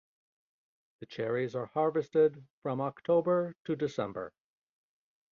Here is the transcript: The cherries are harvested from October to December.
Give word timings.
The 1.01 1.05
cherries 1.05 1.53
are 1.55 1.67
harvested 1.67 2.43
from 2.63 2.81
October 2.81 3.53
to 3.65 3.75
December. 3.75 4.33